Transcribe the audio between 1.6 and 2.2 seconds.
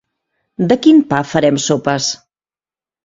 sopes?